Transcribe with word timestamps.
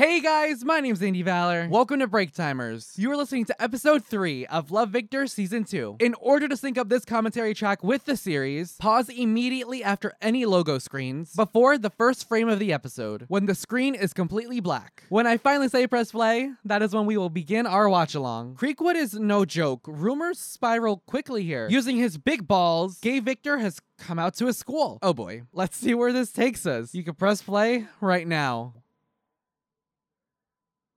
Hey 0.00 0.20
guys, 0.22 0.64
my 0.64 0.80
name's 0.80 1.02
Andy 1.02 1.20
Valor. 1.20 1.68
Welcome 1.70 1.98
to 1.98 2.06
Break 2.06 2.32
Timers. 2.32 2.94
You 2.96 3.12
are 3.12 3.18
listening 3.18 3.44
to 3.44 3.62
episode 3.62 4.02
3 4.02 4.46
of 4.46 4.70
Love 4.70 4.88
Victor 4.88 5.26
Season 5.26 5.62
2. 5.62 5.98
In 6.00 6.14
order 6.14 6.48
to 6.48 6.56
sync 6.56 6.78
up 6.78 6.88
this 6.88 7.04
commentary 7.04 7.52
track 7.52 7.84
with 7.84 8.06
the 8.06 8.16
series, 8.16 8.78
pause 8.78 9.10
immediately 9.10 9.84
after 9.84 10.14
any 10.22 10.46
logo 10.46 10.78
screens 10.78 11.34
before 11.34 11.76
the 11.76 11.90
first 11.90 12.26
frame 12.26 12.48
of 12.48 12.58
the 12.58 12.72
episode, 12.72 13.26
when 13.28 13.44
the 13.44 13.54
screen 13.54 13.94
is 13.94 14.14
completely 14.14 14.58
black. 14.58 15.02
When 15.10 15.26
I 15.26 15.36
finally 15.36 15.68
say 15.68 15.86
press 15.86 16.12
play, 16.12 16.50
that 16.64 16.80
is 16.80 16.94
when 16.94 17.04
we 17.04 17.18
will 17.18 17.28
begin 17.28 17.66
our 17.66 17.86
watch 17.86 18.14
along. 18.14 18.54
Creekwood 18.54 18.94
is 18.94 19.12
no 19.12 19.44
joke. 19.44 19.82
Rumors 19.86 20.38
spiral 20.38 21.02
quickly 21.06 21.42
here. 21.42 21.68
Using 21.68 21.98
his 21.98 22.16
big 22.16 22.48
balls, 22.48 23.00
Gay 23.00 23.20
Victor 23.20 23.58
has 23.58 23.80
come 23.98 24.18
out 24.18 24.32
to 24.36 24.46
his 24.46 24.56
school. 24.56 24.98
Oh 25.02 25.12
boy. 25.12 25.42
Let's 25.52 25.76
see 25.76 25.92
where 25.92 26.10
this 26.10 26.32
takes 26.32 26.64
us. 26.64 26.94
You 26.94 27.04
can 27.04 27.16
press 27.16 27.42
play 27.42 27.84
right 28.00 28.26
now. 28.26 28.72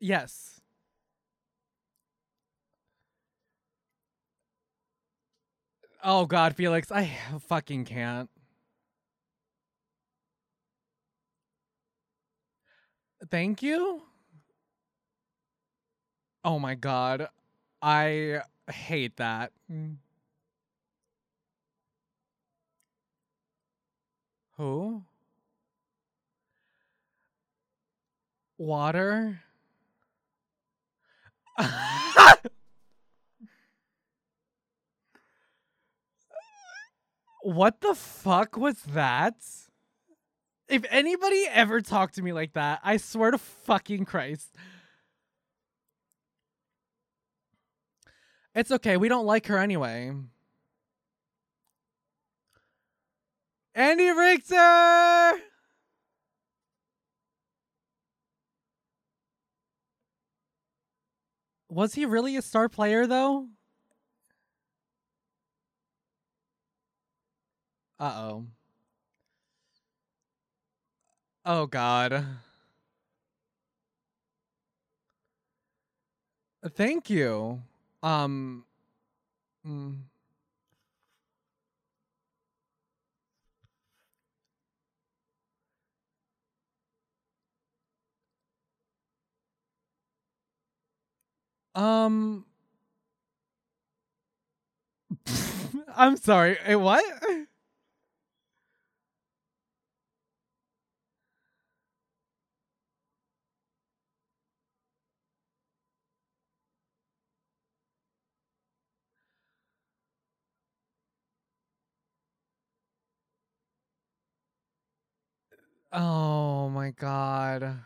Yes. 0.03 0.59
Oh 6.03 6.25
God, 6.25 6.57
Felix, 6.57 6.91
I 6.91 7.09
fucking 7.47 7.85
can't. 7.85 8.29
Thank 13.31 13.63
you? 13.63 14.01
Oh 16.43 16.59
my 16.59 16.75
God. 16.75 17.29
I 17.81 18.41
hate 18.69 19.15
that. 19.15 19.53
Mm. 19.71 19.95
Who? 24.57 25.03
Water? 28.57 29.39
what 37.43 37.81
the 37.81 37.93
fuck 37.93 38.57
was 38.57 38.81
that? 38.83 39.35
If 40.67 40.85
anybody 40.89 41.45
ever 41.51 41.81
talked 41.81 42.15
to 42.15 42.21
me 42.21 42.33
like 42.33 42.53
that, 42.53 42.79
I 42.83 42.97
swear 42.97 43.31
to 43.31 43.37
fucking 43.37 44.05
Christ. 44.05 44.55
It's 48.55 48.71
okay, 48.71 48.97
we 48.97 49.09
don't 49.09 49.25
like 49.25 49.47
her 49.47 49.57
anyway. 49.57 50.13
Andy 53.75 54.09
Richter! 54.11 55.41
Was 61.73 61.95
he 61.95 62.05
really 62.05 62.37
a 62.37 62.41
star 62.43 62.69
player 62.69 63.07
though? 63.07 63.47
Uh-oh. 67.99 68.45
Oh 71.45 71.67
god. 71.67 72.25
Thank 76.75 77.09
you. 77.09 77.61
Um 78.01 78.65
mm. 79.65 79.97
Um 91.75 92.45
I'm 95.95 96.17
sorry. 96.17 96.57
eh, 96.65 96.75
what? 96.75 97.03
Oh 115.93 116.69
my 116.69 116.91
god. 116.91 117.79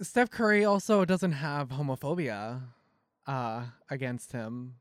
Steph 0.00 0.30
Curry 0.30 0.64
also 0.64 1.04
doesn't 1.04 1.32
have 1.32 1.68
homophobia 1.68 2.62
uh 3.26 3.66
against 3.90 4.32
him. 4.32 4.76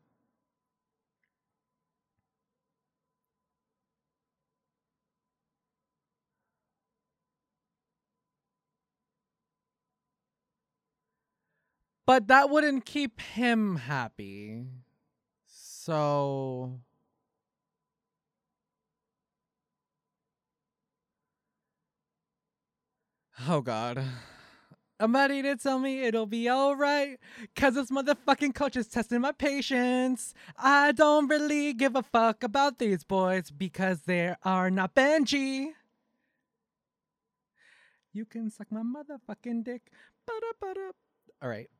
But 12.06 12.28
that 12.28 12.50
wouldn't 12.50 12.86
keep 12.86 13.22
him 13.22 13.76
happy. 13.76 14.66
So 15.48 16.82
Oh 23.48 23.62
god. 23.62 24.06
I'm 25.02 25.16
ready 25.16 25.42
to 25.42 25.56
tell 25.56 25.80
me 25.80 26.04
it'll 26.04 26.28
be 26.28 26.48
alright. 26.48 27.20
Cause 27.56 27.74
this 27.74 27.90
motherfucking 27.90 28.54
coach 28.54 28.76
is 28.76 28.88
testing 28.88 29.22
my 29.22 29.32
patience. 29.32 30.36
I 30.60 30.92
don't 30.92 31.28
really 31.28 31.74
give 31.74 31.96
a 31.96 32.04
fuck 32.04 32.44
about 32.44 32.78
these 32.78 33.04
boys 33.04 33.50
because 33.50 34.02
they 34.02 34.36
are 34.44 34.70
not 34.70 34.94
Benji. 34.94 35.70
You 38.14 38.26
can 38.26 38.52
suck 38.52 38.68
my 38.72 38.82
motherfucking 38.84 39.64
dick. 39.64 39.82
Alright. 41.44 41.72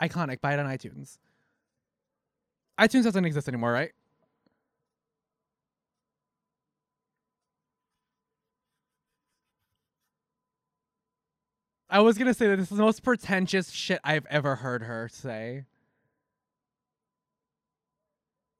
Iconic. 0.00 0.40
Buy 0.40 0.54
it 0.54 0.60
on 0.60 0.66
iTunes. 0.66 1.18
iTunes 2.78 3.02
doesn't 3.02 3.24
exist 3.24 3.48
anymore, 3.48 3.72
right? 3.72 3.90
I 11.96 12.00
was 12.00 12.18
gonna 12.18 12.34
say 12.34 12.48
that 12.48 12.56
this 12.56 12.70
is 12.70 12.76
the 12.76 12.82
most 12.82 13.02
pretentious 13.02 13.70
shit 13.70 14.00
I've 14.04 14.26
ever 14.26 14.56
heard 14.56 14.82
her 14.82 15.08
say. 15.10 15.64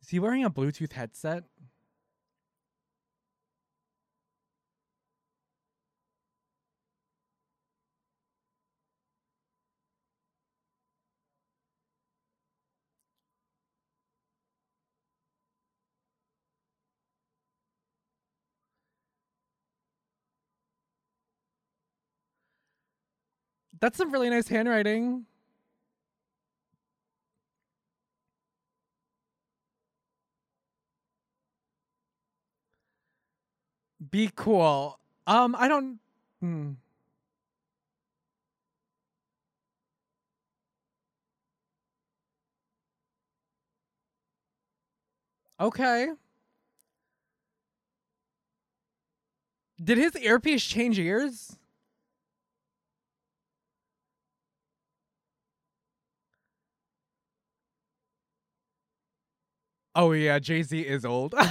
Is 0.00 0.08
he 0.08 0.18
wearing 0.18 0.42
a 0.42 0.48
Bluetooth 0.48 0.94
headset? 0.94 1.44
That's 23.86 23.98
some 23.98 24.10
really 24.10 24.28
nice 24.28 24.48
handwriting. 24.48 25.26
Be 34.10 34.28
cool. 34.34 34.98
Um, 35.28 35.54
I 35.56 35.68
don't. 35.68 36.00
Hmm. 36.40 36.72
Okay. 45.60 46.08
Did 49.80 49.98
his 49.98 50.16
earpiece 50.16 50.64
change 50.64 50.98
ears? 50.98 51.56
Oh 59.96 60.12
yeah, 60.12 60.38
Jay 60.38 60.62
Z 60.62 60.78
is 60.78 61.04
old. 61.06 61.34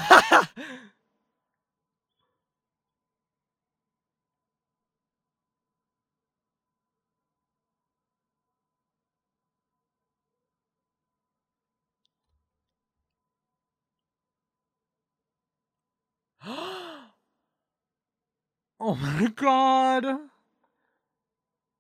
Oh 18.80 18.96
my 18.96 19.28
god. 19.36 20.06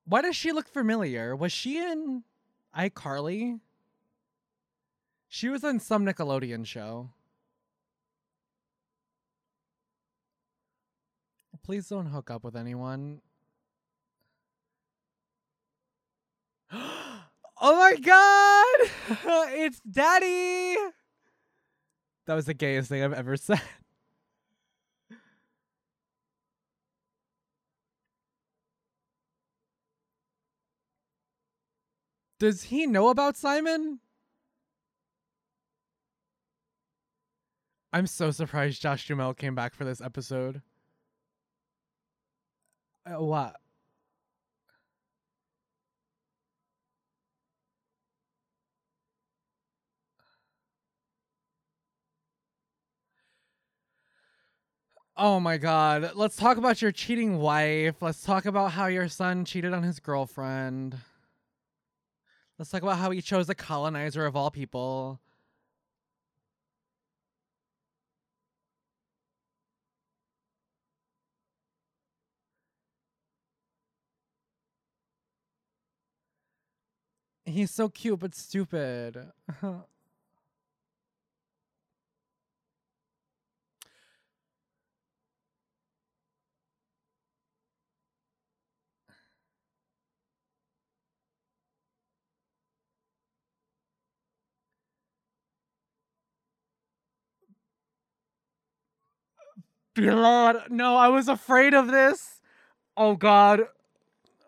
Why 0.05 0.21
does 0.21 0.35
she 0.35 0.51
look 0.51 0.67
familiar? 0.67 1.35
Was 1.35 1.51
she 1.51 1.77
in 1.77 2.23
iCarly? 2.75 3.59
She 5.35 5.49
was 5.49 5.65
on 5.65 5.81
some 5.81 6.05
Nickelodeon 6.05 6.65
show. 6.65 7.09
Please 11.61 11.89
don't 11.89 12.05
hook 12.05 12.31
up 12.31 12.45
with 12.45 12.55
anyone. 12.55 13.19
oh 16.71 17.19
my 17.61 17.97
god! 17.97 18.89
it's 19.51 19.81
Daddy! 19.81 20.77
That 22.27 22.35
was 22.35 22.45
the 22.45 22.53
gayest 22.53 22.87
thing 22.87 23.03
I've 23.03 23.11
ever 23.11 23.35
said. 23.35 23.59
Does 32.39 32.63
he 32.63 32.87
know 32.87 33.09
about 33.09 33.35
Simon? 33.35 33.99
I'm 37.95 38.07
so 38.07 38.29
surprised 38.29 38.81
Josh 38.81 39.07
Duhamel 39.07 39.33
came 39.33 39.55
back 39.55 39.73
for 39.73 39.85
this 39.85 40.01
episode. 40.01 40.61
Uh, 43.05 43.23
what? 43.23 43.55
Oh 55.15 55.39
my 55.39 55.55
god. 55.55 56.11
Let's 56.15 56.35
talk 56.35 56.57
about 56.57 56.81
your 56.81 56.91
cheating 56.91 57.37
wife. 57.39 58.01
Let's 58.01 58.23
talk 58.23 58.45
about 58.45 58.73
how 58.73 58.87
your 58.87 59.07
son 59.07 59.45
cheated 59.45 59.73
on 59.73 59.83
his 59.83 60.01
girlfriend. 60.01 60.97
Let's 62.59 62.71
talk 62.71 62.81
about 62.81 62.97
how 62.97 63.11
he 63.11 63.21
chose 63.21 63.47
a 63.47 63.55
colonizer 63.55 64.25
of 64.25 64.35
all 64.35 64.51
people. 64.51 65.21
He's 77.45 77.71
so 77.71 77.89
cute 77.89 78.19
but 78.19 78.35
stupid. 78.35 79.31
Lord, 99.97 100.57
no, 100.71 100.97
I 100.97 101.09
was 101.09 101.29
afraid 101.29 101.73
of 101.75 101.87
this. 101.89 102.41
Oh 102.97 103.15
God, 103.15 103.63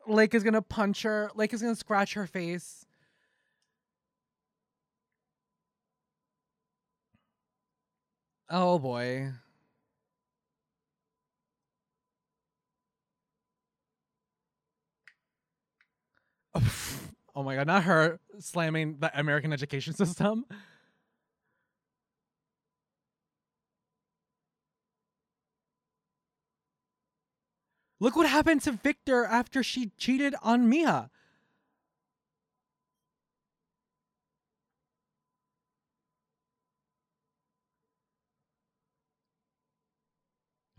Lake 0.07 0.35
is 0.35 0.43
gonna 0.43 0.63
punch 0.63 1.03
her. 1.03 1.31
Lake 1.35 1.53
is 1.53 1.61
gonna 1.61 1.75
scratch 1.75 2.15
her 2.15 2.27
face. 2.27 2.86
Oh 8.49 8.79
boy. 8.79 9.31
Oh 17.35 17.43
my 17.43 17.53
god, 17.55 17.67
not 17.67 17.83
her 17.83 18.19
slamming 18.39 18.97
the 18.99 19.11
American 19.19 19.53
education 19.53 19.93
system. 19.95 20.43
Look 27.99 28.15
what 28.15 28.27
happened 28.27 28.61
to 28.63 28.71
Victor 28.71 29.23
after 29.23 29.61
she 29.61 29.91
cheated 29.97 30.33
on 30.41 30.67
Mia. 30.67 31.11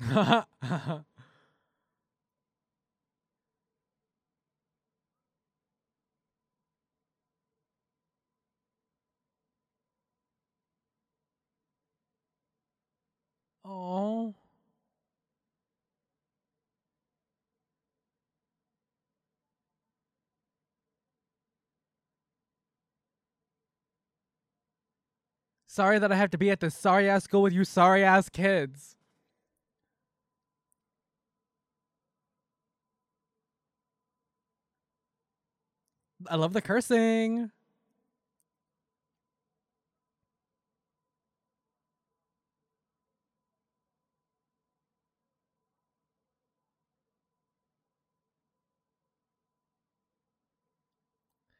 oh. 13.64 14.34
Sorry 25.66 25.98
that 25.98 26.10
I 26.10 26.16
have 26.16 26.30
to 26.30 26.38
be 26.38 26.50
at 26.50 26.60
this 26.60 26.74
sorry 26.74 27.08
ass 27.08 27.24
school 27.24 27.42
with 27.42 27.52
you 27.52 27.64
sorry 27.64 28.02
ass 28.04 28.28
kids. 28.28 28.97
I 36.26 36.36
love 36.36 36.52
the 36.52 36.62
cursing. 36.62 37.50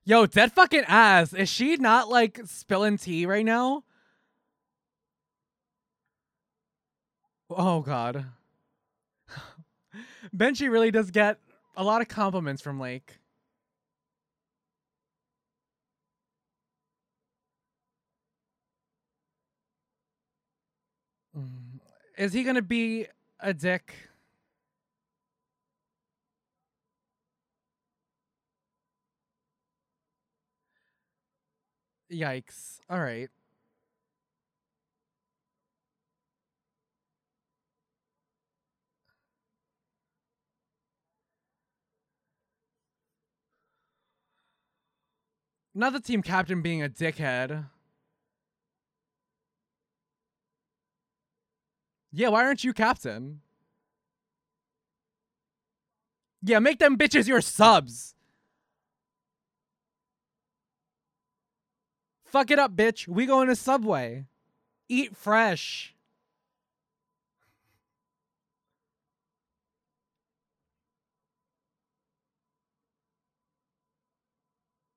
Yo, 0.04 0.24
dead 0.24 0.52
fucking 0.52 0.84
ass. 0.88 1.34
Is 1.34 1.50
she 1.50 1.76
not 1.76 2.08
like 2.08 2.40
spilling 2.46 2.96
tea 2.96 3.26
right 3.26 3.44
now? 3.44 3.84
Oh 7.50 7.82
god. 7.82 8.24
Benji 10.34 10.70
really 10.70 10.90
does 10.90 11.10
get 11.10 11.38
a 11.76 11.84
lot 11.84 12.00
of 12.00 12.08
compliments 12.08 12.62
from 12.62 12.80
Lake. 12.80 13.18
Is 22.18 22.32
he 22.32 22.42
gonna 22.44 22.60
be 22.60 23.06
a 23.40 23.54
dick? 23.54 23.94
Yikes. 32.12 32.80
All 32.90 33.00
right. 33.00 33.30
Not 45.74 45.92
the 45.92 46.00
team 46.00 46.22
captain 46.22 46.60
being 46.60 46.82
a 46.82 46.88
dickhead. 46.88 47.66
Yeah, 52.12 52.28
why 52.28 52.44
aren't 52.44 52.64
you 52.64 52.72
captain? 52.72 53.40
Yeah, 56.42 56.58
make 56.58 56.78
them 56.78 56.96
bitches 56.96 57.26
your 57.26 57.40
subs. 57.40 58.14
Fuck 62.24 62.50
it 62.50 62.58
up, 62.58 62.76
bitch. 62.76 63.08
We 63.08 63.26
go 63.26 63.40
in 63.42 63.48
a 63.48 63.56
Subway. 63.56 64.26
Eat 64.88 65.16
fresh. 65.16 65.94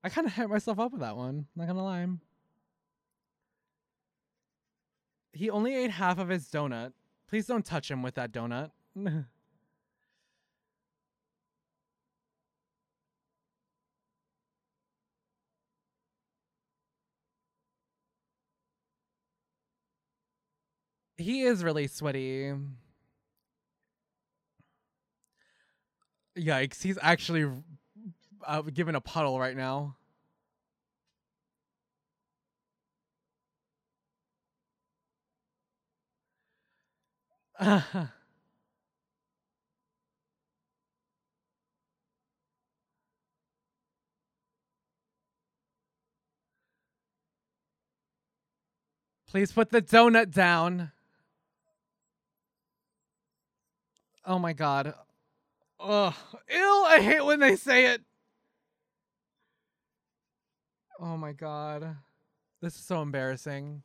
I 0.03 0.09
kind 0.09 0.25
of 0.27 0.33
hit 0.33 0.49
myself 0.49 0.79
up 0.79 0.91
with 0.91 1.01
that 1.01 1.15
one. 1.15 1.45
Not 1.55 1.67
gonna 1.67 1.83
lie. 1.83 2.07
He 5.33 5.49
only 5.49 5.75
ate 5.75 5.91
half 5.91 6.17
of 6.17 6.29
his 6.29 6.47
donut. 6.49 6.93
Please 7.31 7.47
don't 7.47 7.65
touch 7.65 7.89
him 7.89 8.03
with 8.03 8.15
that 8.15 8.33
donut. 8.33 8.71
he 21.17 21.43
is 21.43 21.63
really 21.63 21.87
sweaty. 21.87 22.51
Yikes, 26.37 26.83
he's 26.83 26.97
actually 27.01 27.49
uh, 28.45 28.61
given 28.63 28.95
a 28.95 29.01
puddle 29.01 29.39
right 29.39 29.55
now. 29.55 29.95
Please 49.29 49.51
put 49.51 49.69
the 49.69 49.81
donut 49.81 50.31
down. 50.31 50.91
Oh 54.25 54.39
my 54.39 54.53
god. 54.53 54.95
Ugh. 55.79 56.13
Ew, 56.49 56.85
I 56.87 56.99
hate 56.99 57.23
when 57.23 57.39
they 57.39 57.55
say 57.55 57.93
it. 57.93 58.01
Oh 60.99 61.15
my 61.15 61.33
god. 61.33 61.97
This 62.59 62.75
is 62.75 62.81
so 62.81 63.03
embarrassing. 63.03 63.83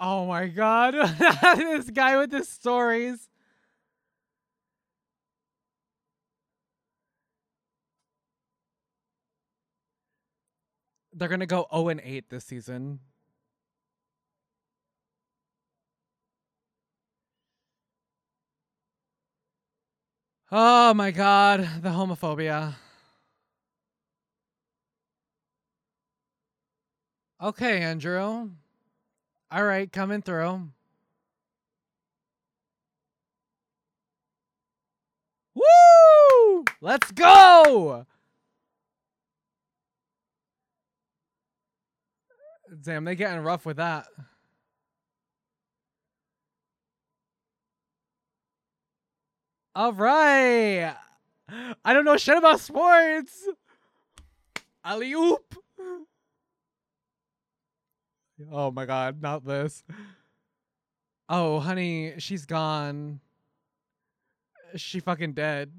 Oh 0.00 0.26
my 0.26 0.46
god. 0.46 0.94
this 1.56 1.90
guy 1.90 2.16
with 2.16 2.30
the 2.30 2.44
stories. 2.44 3.28
They're 11.12 11.28
going 11.28 11.40
to 11.40 11.46
go 11.46 11.66
0 11.74 11.88
and 11.88 12.00
8 12.04 12.30
this 12.30 12.44
season. 12.44 13.00
Oh 20.50 20.94
my 20.94 21.10
god, 21.10 21.68
the 21.82 21.90
homophobia. 21.90 22.74
Okay, 27.40 27.82
Andrew. 27.82 28.50
All 29.50 29.64
right, 29.64 29.90
coming 29.90 30.20
through. 30.20 30.68
Woo! 35.54 36.64
Let's 36.80 37.10
go! 37.12 38.06
Damn, 42.82 43.04
they 43.04 43.14
getting 43.14 43.42
rough 43.42 43.64
with 43.64 43.78
that. 43.78 44.06
All 49.74 49.92
right. 49.92 50.94
I 51.84 51.92
don't 51.94 52.04
know 52.04 52.16
shit 52.16 52.36
about 52.36 52.60
sports. 52.60 53.48
Alley 54.84 55.12
oop. 55.12 55.54
Oh 58.52 58.70
my 58.70 58.86
god, 58.86 59.20
not 59.20 59.44
this. 59.44 59.82
Oh, 61.28 61.60
honey, 61.60 62.14
she's 62.18 62.46
gone. 62.46 63.20
She 64.76 65.00
fucking 65.00 65.32
dead. 65.32 65.72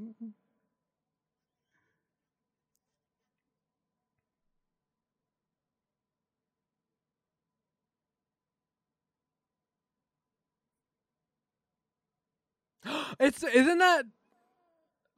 it's 13.19 13.43
isn't 13.43 13.77
that 13.79 14.05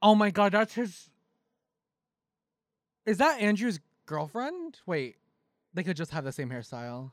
Oh 0.02 0.14
my 0.14 0.30
god, 0.30 0.52
that's 0.52 0.74
his 0.74 1.10
Is 3.06 3.18
that 3.18 3.40
Andrew's 3.40 3.80
girlfriend? 4.06 4.80
Wait. 4.86 5.16
They 5.74 5.82
could 5.82 5.96
just 5.96 6.10
have 6.10 6.24
the 6.24 6.32
same 6.32 6.50
hairstyle. 6.50 7.12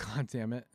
God 0.00 0.28
damn 0.28 0.52
it. 0.52 0.66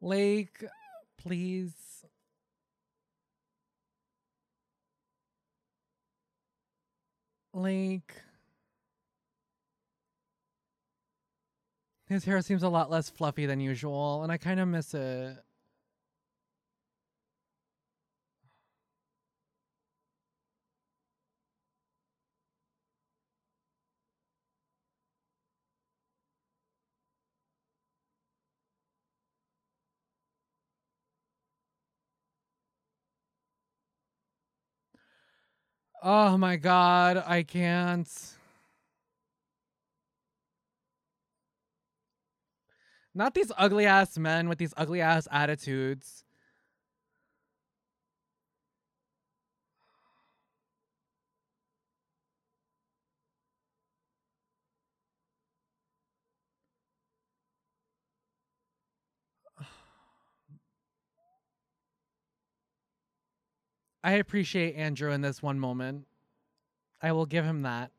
Lake, 0.00 0.64
please. 1.18 1.72
Lake. 7.52 8.12
His 12.08 12.24
hair 12.24 12.40
seems 12.42 12.62
a 12.62 12.68
lot 12.68 12.90
less 12.90 13.10
fluffy 13.10 13.46
than 13.46 13.58
usual, 13.58 14.22
and 14.22 14.30
I 14.30 14.36
kind 14.36 14.60
of 14.60 14.68
miss 14.68 14.94
it. 14.94 15.38
Oh 36.08 36.38
my 36.38 36.54
god, 36.54 37.20
I 37.26 37.42
can't. 37.42 38.08
Not 43.12 43.34
these 43.34 43.50
ugly 43.58 43.86
ass 43.86 44.16
men 44.16 44.48
with 44.48 44.58
these 44.58 44.72
ugly 44.76 45.00
ass 45.00 45.26
attitudes. 45.32 46.22
I 64.06 64.12
appreciate 64.12 64.76
Andrew 64.76 65.10
in 65.10 65.20
this 65.20 65.42
one 65.42 65.58
moment. 65.58 66.06
I 67.02 67.10
will 67.10 67.26
give 67.26 67.44
him 67.44 67.62
that. 67.62 67.90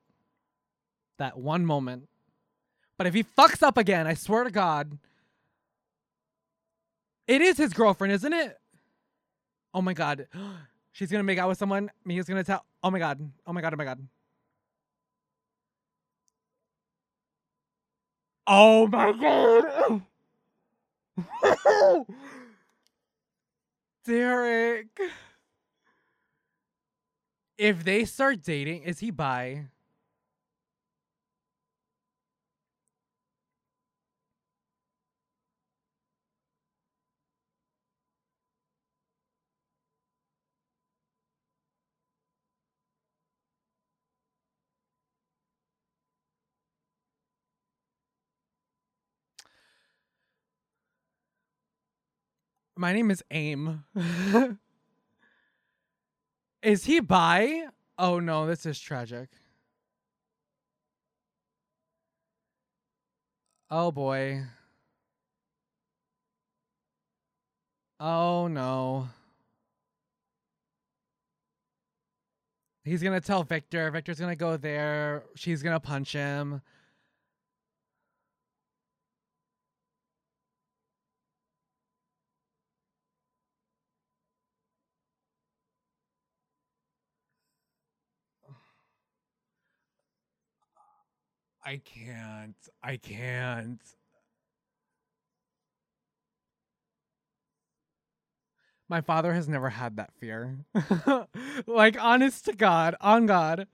That 1.17 1.37
one 1.37 1.65
moment. 1.65 2.07
But 2.97 3.07
if 3.07 3.13
he 3.13 3.25
fucks 3.25 3.61
up 3.61 3.77
again, 3.77 4.07
I 4.07 4.13
swear 4.13 4.45
to 4.45 4.49
God. 4.49 4.99
It 7.27 7.41
is 7.41 7.57
his 7.57 7.73
girlfriend, 7.73 8.13
isn't 8.13 8.31
it? 8.31 8.57
Oh 9.73 9.81
my 9.81 9.93
God. 9.93 10.27
She's 10.93 11.11
going 11.11 11.19
to 11.19 11.25
make 11.25 11.39
out 11.39 11.49
with 11.49 11.57
someone. 11.57 11.91
Mia's 12.05 12.25
going 12.25 12.41
to 12.41 12.47
tell. 12.47 12.63
Oh 12.81 12.89
my 12.89 12.99
God. 12.99 13.29
Oh 13.45 13.51
my 13.51 13.59
God. 13.59 13.73
Oh 13.73 13.77
my 13.77 13.83
God. 13.83 14.07
Oh 18.47 18.87
my 18.87 19.11
God. 21.51 22.05
Derek 24.05 25.01
if 27.57 27.83
they 27.83 28.05
start 28.05 28.41
dating, 28.43 28.83
is 28.83 28.99
he 28.99 29.11
bi? 29.11 29.67
My 52.75 52.93
name 52.93 53.09
is 53.11 53.23
Aim. 53.31 53.83
Is 56.61 56.85
he 56.85 56.99
bi? 56.99 57.67
Oh 57.97 58.19
no, 58.19 58.45
this 58.47 58.65
is 58.65 58.79
tragic. 58.79 59.29
Oh 63.69 63.91
boy. 63.91 64.43
Oh 67.99 68.47
no. 68.47 69.09
He's 72.83 73.03
gonna 73.03 73.19
tell 73.19 73.43
Victor. 73.43 73.91
Victor's 73.91 74.19
gonna 74.19 74.35
go 74.35 74.55
there. 74.55 75.23
She's 75.35 75.61
gonna 75.61 75.79
punch 75.79 76.13
him. 76.13 76.61
I 91.67 91.81
can't. 91.83 92.55
I 92.81 92.95
can't. 92.95 93.81
My 98.87 99.01
father 99.01 99.33
has 99.33 99.49
never 99.49 99.69
had 99.69 99.97
that 99.97 100.13
fear. 100.17 100.59
like, 101.67 102.01
honest 102.01 102.45
to 102.45 102.53
God, 102.53 102.95
on 103.01 103.25
God. 103.25 103.67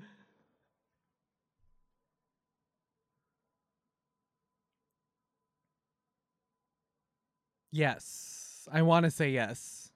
Yes. 7.71 8.67
I 8.71 8.81
want 8.81 9.03
to 9.03 9.11
say 9.11 9.29
yes. 9.29 9.91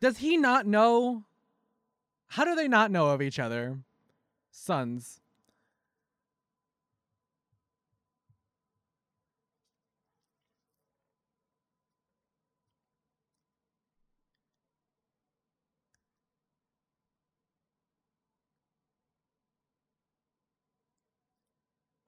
Does 0.00 0.16
he 0.16 0.38
not 0.38 0.66
know? 0.66 1.24
How 2.34 2.44
do 2.44 2.56
they 2.56 2.66
not 2.66 2.90
know 2.90 3.10
of 3.10 3.22
each 3.22 3.38
other? 3.38 3.78
Sons. 4.50 5.20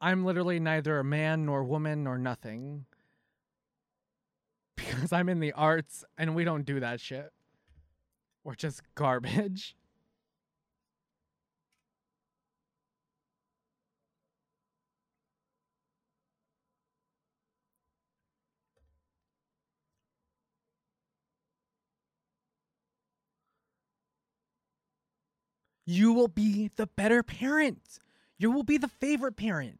I'm 0.00 0.24
literally 0.24 0.58
neither 0.58 0.98
a 0.98 1.04
man 1.04 1.46
nor 1.46 1.62
woman 1.62 2.02
nor 2.02 2.18
nothing. 2.18 2.86
Because 4.76 5.12
I'm 5.12 5.28
in 5.28 5.38
the 5.38 5.52
arts 5.52 6.04
and 6.18 6.34
we 6.34 6.42
don't 6.42 6.64
do 6.64 6.80
that 6.80 7.00
shit. 7.00 7.30
We're 8.42 8.56
just 8.56 8.82
garbage. 8.96 9.76
You 25.86 26.12
will 26.12 26.28
be 26.28 26.70
the 26.76 26.88
better 26.88 27.22
parent. 27.22 28.00
You 28.38 28.50
will 28.50 28.64
be 28.64 28.76
the 28.76 28.88
favorite 28.88 29.36
parent. 29.36 29.78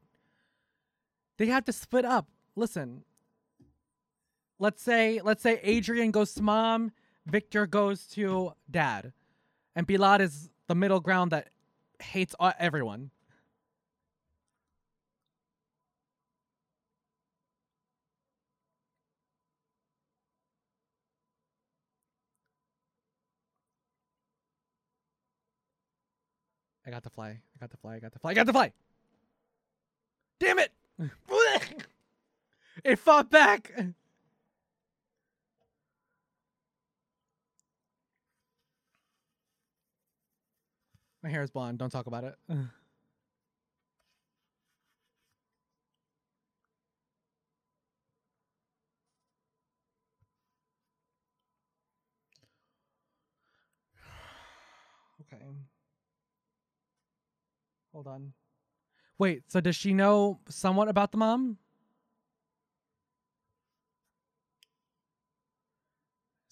They 1.36 1.46
have 1.46 1.64
to 1.66 1.72
split 1.72 2.04
up. 2.04 2.28
Listen. 2.54 3.02
Let's 4.58 4.82
say 4.82 5.20
let's 5.22 5.42
say 5.42 5.60
Adrian 5.62 6.12
goes 6.12 6.32
to 6.34 6.42
mom, 6.42 6.92
Victor 7.26 7.66
goes 7.66 8.06
to 8.08 8.52
dad, 8.70 9.12
and 9.74 9.86
Pilar 9.86 10.22
is 10.22 10.48
the 10.66 10.74
middle 10.74 11.00
ground 11.00 11.32
that 11.32 11.50
hates 12.00 12.34
everyone. 12.58 13.10
I 26.86 26.90
got 26.90 27.02
to 27.02 27.10
fly. 27.10 27.30
I 27.30 27.58
got 27.60 27.70
to 27.70 27.76
fly. 27.76 27.96
I 27.96 27.98
got 27.98 28.12
to 28.12 28.18
fly. 28.18 28.30
I 28.30 28.34
got 28.34 28.46
to 28.46 28.52
fly. 28.52 28.72
Damn 30.38 30.58
it! 30.58 30.72
it 32.84 32.98
fought 32.98 33.30
back. 33.30 33.72
My 41.22 41.30
hair 41.30 41.42
is 41.42 41.50
blonde. 41.50 41.78
Don't 41.78 41.90
talk 41.90 42.06
about 42.06 42.22
it. 42.24 42.36
okay. 42.50 42.58
Hold 57.96 58.08
on. 58.08 58.34
Wait, 59.18 59.44
so 59.48 59.58
does 59.58 59.74
she 59.74 59.94
know 59.94 60.38
somewhat 60.50 60.88
about 60.88 61.12
the 61.12 61.16
mom? 61.16 61.56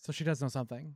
So 0.01 0.11
she 0.11 0.25
does 0.25 0.41
know 0.41 0.49
something. 0.49 0.95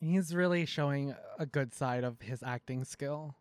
He's 0.00 0.34
really 0.34 0.64
showing 0.64 1.14
a 1.38 1.46
good 1.46 1.74
side 1.74 2.04
of 2.04 2.20
his 2.20 2.42
acting 2.42 2.84
skill. 2.84 3.34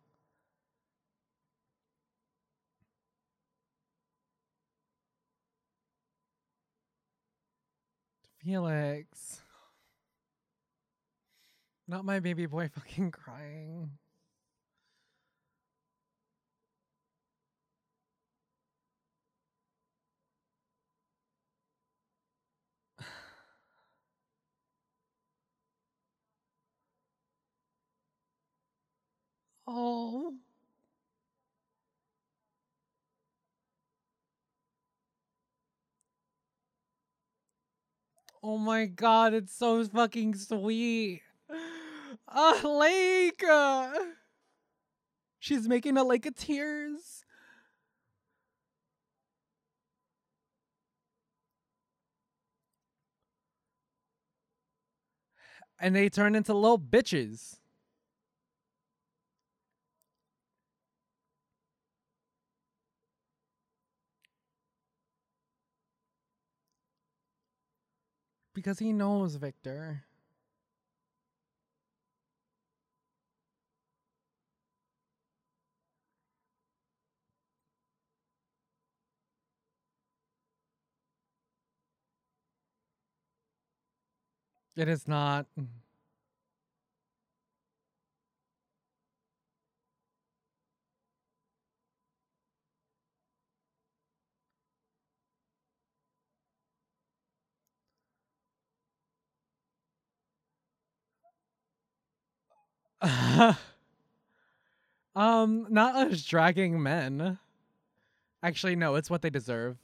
Felix. 8.43 9.41
Not 11.87 12.05
my 12.05 12.19
baby 12.19 12.47
boy 12.47 12.69
fucking 12.73 13.11
crying. 13.11 13.91
Oh. 29.67 30.34
Oh 38.41 38.58
my 38.58 38.86
god, 38.86 39.34
it's 39.34 39.53
so 39.53 39.84
fucking 39.84 40.36
sweet. 40.36 41.21
A 42.30 42.67
lake. 42.67 43.43
She's 45.39 45.67
making 45.67 45.97
a 45.97 46.03
lake 46.03 46.25
of 46.25 46.36
tears. 46.36 47.25
And 55.80 55.95
they 55.95 56.10
turn 56.10 56.36
into 56.36 56.53
little 56.53 56.80
bitches. 56.80 57.58
Because 68.57 68.79
he 68.79 68.91
knows 68.91 69.35
Victor. 69.35 70.01
It 84.75 84.87
is 84.87 85.07
not. 85.07 85.45
um, 105.15 105.67
not 105.69 105.95
us 105.95 106.23
dragging 106.23 106.81
men. 106.81 107.38
Actually, 108.41 108.75
no, 108.75 108.95
it's 108.95 109.10
what 109.10 109.21
they 109.21 109.29
deserve. 109.29 109.77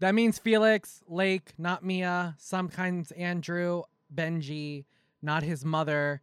That 0.00 0.14
means 0.14 0.38
Felix, 0.38 1.02
Lake, 1.08 1.54
not 1.58 1.84
Mia, 1.84 2.36
sometimes 2.38 3.10
Andrew, 3.12 3.82
Benji, 4.14 4.84
not 5.20 5.42
his 5.42 5.64
mother. 5.64 6.22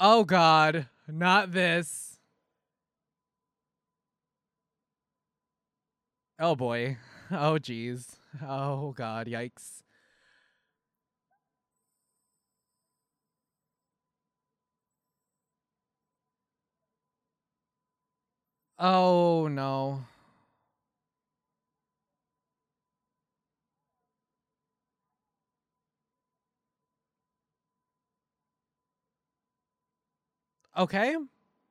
Oh 0.00 0.24
god, 0.24 0.88
not 1.06 1.52
this. 1.52 2.15
Oh 6.38 6.54
boy. 6.56 6.96
Oh 7.30 7.58
jeez. 7.58 8.18
Oh 8.40 8.92
god, 8.92 9.26
yikes. 9.26 9.82
Oh 18.78 19.48
no. 19.48 20.06
Okay. 30.76 31.16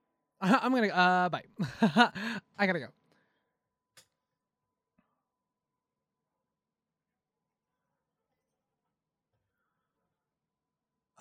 I'm 0.42 0.74
gonna 0.74 0.88
uh 0.88 1.30
bye. 1.30 1.44
I 2.58 2.66
gotta 2.68 2.80
go. 2.80 2.88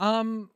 Um 0.05 0.51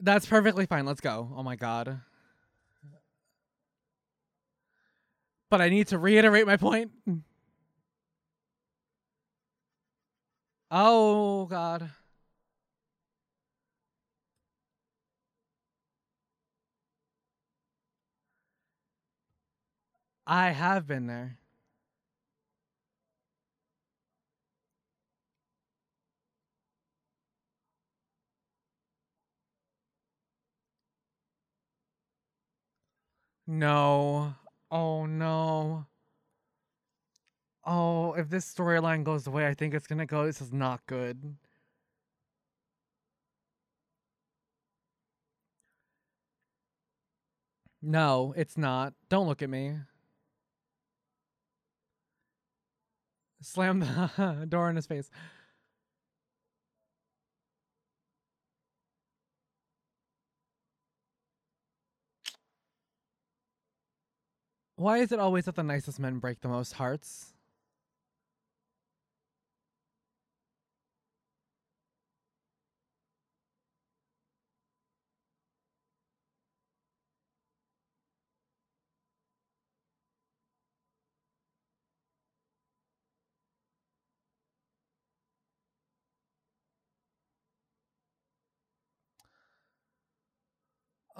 That's 0.00 0.26
perfectly 0.26 0.66
fine. 0.66 0.84
Let's 0.84 1.00
go. 1.00 1.32
Oh 1.36 1.44
my 1.44 1.54
god. 1.54 2.00
But 5.48 5.60
I 5.60 5.68
need 5.68 5.86
to 5.88 5.98
reiterate 5.98 6.44
my 6.44 6.56
point. 6.56 6.90
Oh 10.72 11.46
god. 11.46 11.90
I 20.26 20.50
have 20.50 20.86
been 20.86 21.06
there. 21.06 21.38
No. 33.46 34.34
Oh 34.70 35.06
no. 35.06 35.86
Oh, 37.64 38.14
if 38.14 38.28
this 38.28 38.52
storyline 38.52 39.04
goes 39.04 39.24
the 39.24 39.30
way 39.30 39.46
I 39.46 39.54
think 39.54 39.74
it's 39.74 39.86
gonna 39.86 40.06
go, 40.06 40.26
this 40.26 40.40
is 40.40 40.52
not 40.52 40.84
good. 40.86 41.36
No, 47.82 48.32
it's 48.36 48.56
not. 48.56 48.94
Don't 49.08 49.26
look 49.26 49.42
at 49.42 49.50
me. 49.50 49.76
Slam 53.42 53.80
the 53.80 54.46
door 54.48 54.70
in 54.70 54.76
his 54.76 54.86
face. 54.86 55.10
Why 64.76 64.98
is 64.98 65.12
it 65.12 65.18
always 65.20 65.44
that 65.44 65.54
the 65.56 65.62
nicest 65.62 66.00
men 66.00 66.18
break 66.18 66.40
the 66.40 66.48
most 66.48 66.72
hearts? 66.74 67.31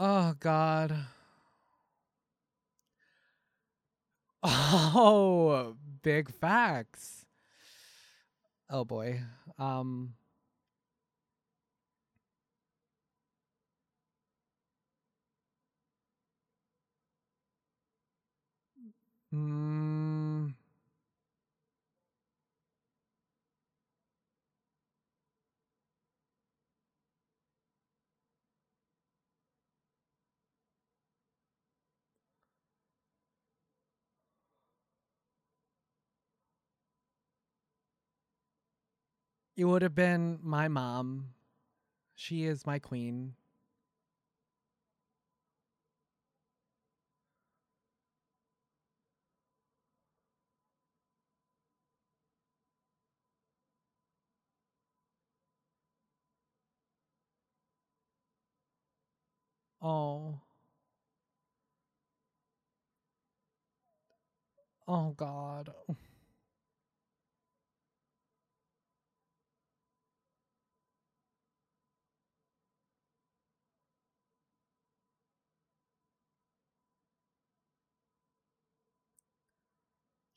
Oh 0.04 0.34
God. 0.40 0.96
Oh, 4.44 5.76
big 6.02 6.28
facts. 6.28 7.24
Oh 8.70 8.84
boy. 8.84 9.20
Um 9.58 10.14
mm, 19.32 20.01
it 39.56 39.64
would 39.64 39.82
have 39.82 39.94
been 39.94 40.38
my 40.42 40.68
mom. 40.68 41.30
She 42.14 42.44
is 42.44 42.66
my 42.66 42.78
queen. 42.78 43.34
Oh. 59.82 60.40
Oh 64.86 65.10
God. 65.16 65.72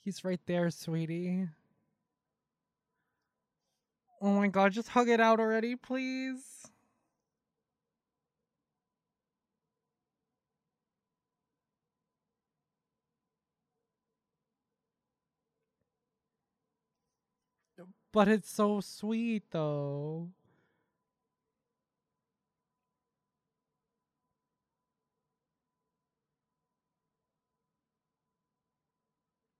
He's 0.06 0.24
right 0.24 0.40
there, 0.46 0.70
sweetie. 0.70 1.48
Oh 4.22 4.34
my 4.34 4.48
god, 4.50 4.72
just 4.72 4.90
hug 4.90 5.10
it 5.10 5.20
out 5.20 5.40
already, 5.40 5.76
please. 5.76 6.68
But 18.12 18.28
it's 18.28 18.50
so 18.50 18.80
sweet 18.82 19.44
though. 19.52 20.30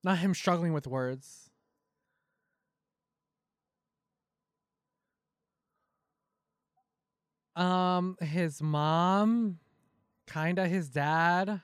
Not 0.06 0.20
him 0.20 0.36
struggling 0.36 0.72
with 0.72 0.86
words. 0.86 1.50
Um, 7.56 8.16
his 8.22 8.62
mom, 8.62 9.58
kinda 10.28 10.68
his 10.68 10.90
dad. 10.90 11.62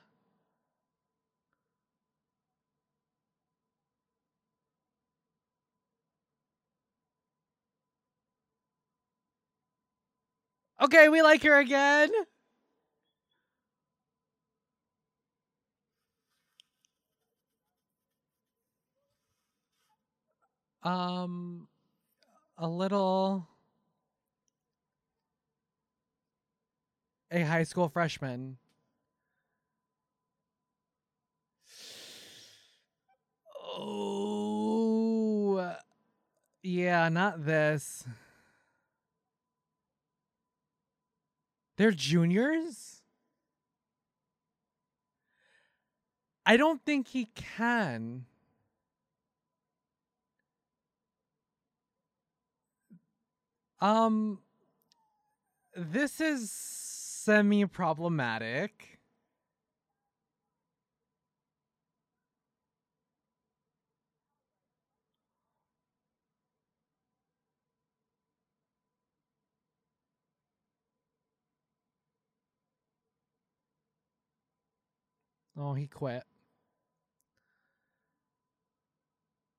Okay, 10.80 11.08
we 11.08 11.22
like 11.22 11.44
her 11.44 11.58
again. 11.60 12.10
Um, 20.82 21.68
a 22.58 22.68
little. 22.68 23.48
A 27.30 27.42
high 27.42 27.62
school 27.62 27.88
freshman. 27.88 28.58
Oh, 33.74 35.74
yeah, 36.62 37.08
not 37.08 37.46
this. 37.46 38.04
They're 41.78 41.90
juniors? 41.90 43.02
I 46.44 46.56
don't 46.56 46.84
think 46.84 47.08
he 47.08 47.28
can. 47.34 48.26
Um, 53.82 54.38
this 55.74 56.20
is 56.20 56.52
semi 56.52 57.66
problematic. 57.66 59.00
Oh, 75.56 75.74
he 75.74 75.88
quit. 75.88 76.22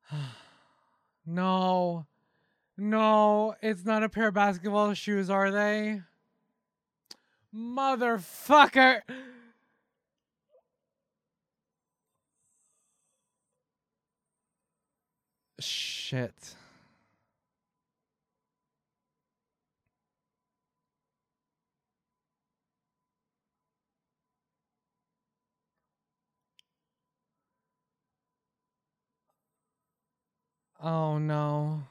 no. 1.26 2.06
No, 2.78 3.56
it's 3.62 3.86
not 3.86 4.04
a 4.04 4.10
pair 4.10 4.30
of 4.30 4.34
basketball 4.34 4.94
shoes, 4.94 5.30
are 5.30 5.52
they? 5.52 6.02
Motherfucker. 7.56 9.02
Shit. 15.60 16.56
Oh 30.82 31.18
no. 31.18 31.84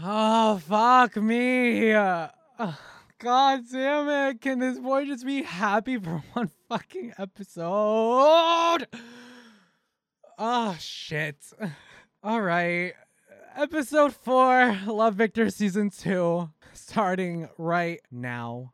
Oh, 0.00 0.58
fuck 0.58 1.16
me. 1.16 1.92
God 1.92 3.60
damn 3.70 4.08
it. 4.08 4.40
Can 4.40 4.58
this 4.58 4.78
boy 4.78 5.04
just 5.04 5.26
be 5.26 5.42
happy 5.42 5.98
for 5.98 6.22
one 6.32 6.50
fucking 6.68 7.12
episode? 7.18 8.86
Oh, 10.38 10.76
shit. 10.80 11.36
All 12.22 12.40
right. 12.40 12.94
Episode 13.54 14.14
4, 14.14 14.78
Love 14.86 15.14
Victor 15.14 15.50
Season 15.50 15.90
2, 15.90 16.48
starting 16.72 17.50
right 17.58 18.00
now. 18.10 18.71